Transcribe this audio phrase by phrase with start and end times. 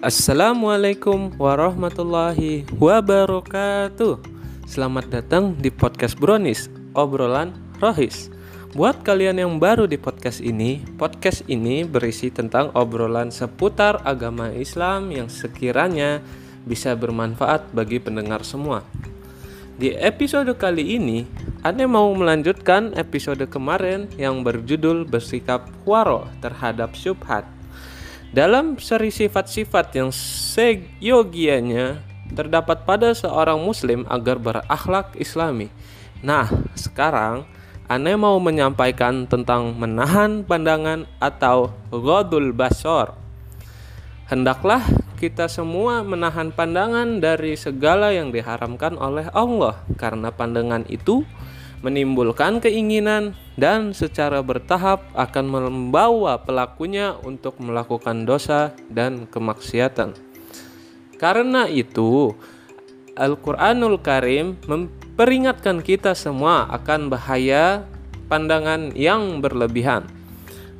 [0.00, 4.16] Assalamualaikum warahmatullahi wabarakatuh.
[4.64, 7.52] Selamat datang di podcast Bronis, obrolan
[7.84, 8.32] rohis.
[8.72, 15.12] Buat kalian yang baru di podcast ini, podcast ini berisi tentang obrolan seputar agama Islam
[15.12, 16.24] yang sekiranya
[16.64, 18.80] bisa bermanfaat bagi pendengar semua.
[19.76, 21.28] Di episode kali ini,
[21.60, 27.59] Ane mau melanjutkan episode kemarin yang berjudul bersikap waro terhadap syubhat.
[28.30, 31.98] Dalam seri sifat-sifat yang seyogianya
[32.30, 35.66] terdapat pada seorang muslim agar berakhlak islami.
[36.22, 36.46] Nah,
[36.78, 37.42] sekarang
[37.90, 43.18] Ane mau menyampaikan tentang menahan pandangan atau godul basor.
[44.30, 44.86] Hendaklah
[45.18, 51.26] kita semua menahan pandangan dari segala yang diharamkan oleh Allah karena pandangan itu
[51.80, 60.16] menimbulkan keinginan dan secara bertahap akan membawa pelakunya untuk melakukan dosa dan kemaksiatan.
[61.16, 62.32] Karena itu,
[63.16, 67.84] Al-Qur'anul Karim memperingatkan kita semua akan bahaya
[68.32, 70.08] pandangan yang berlebihan.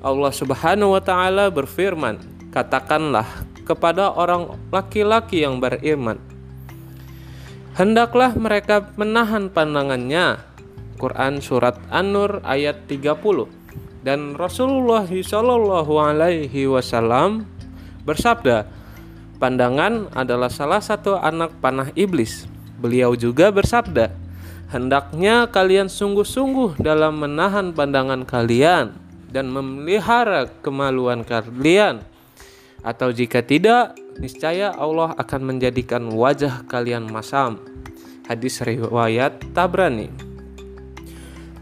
[0.00, 2.16] Allah Subhanahu wa taala berfirman,
[2.48, 3.28] "Katakanlah
[3.68, 6.16] kepada orang laki-laki yang beriman,
[7.76, 10.49] hendaklah mereka menahan pandangannya
[11.00, 17.48] Quran surat An-Nur ayat 30 dan Rasulullah Shallallahu alaihi wasallam
[18.04, 18.68] bersabda
[19.40, 22.44] pandangan adalah salah satu anak panah iblis.
[22.76, 24.12] Beliau juga bersabda
[24.68, 28.92] hendaknya kalian sungguh-sungguh dalam menahan pandangan kalian
[29.32, 32.04] dan memelihara kemaluan kalian.
[32.80, 37.60] Atau jika tidak niscaya Allah akan menjadikan wajah kalian masam.
[38.24, 40.29] Hadis riwayat Tabrani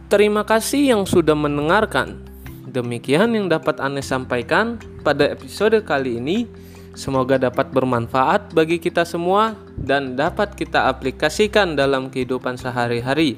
[0.09, 2.17] Terima kasih yang sudah mendengarkan.
[2.65, 6.49] Demikian yang dapat Anda sampaikan pada episode kali ini.
[6.97, 13.37] Semoga dapat bermanfaat bagi kita semua dan dapat kita aplikasikan dalam kehidupan sehari-hari.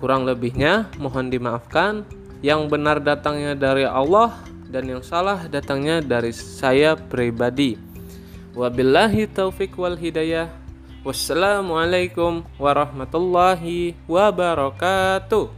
[0.00, 2.08] Kurang lebihnya mohon dimaafkan.
[2.40, 4.32] Yang benar datangnya dari Allah
[4.72, 7.76] dan yang salah datangnya dari saya pribadi.
[8.56, 10.48] Wabillahi taufik wal hidayah.
[11.04, 15.57] Wassalamualaikum warahmatullahi wabarakatuh.